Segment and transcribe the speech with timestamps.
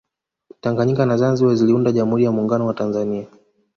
[0.61, 3.27] tanganyika na zanzibar ziliunda jamhuri ya muungano wa tanzania